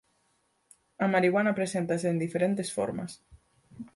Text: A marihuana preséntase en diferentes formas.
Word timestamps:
A 1.03 1.05
marihuana 1.13 1.57
preséntase 1.59 2.07
en 2.09 2.17
diferentes 2.25 2.69
formas. 2.77 3.11